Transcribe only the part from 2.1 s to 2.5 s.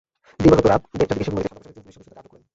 তাঁকে আটক করেন।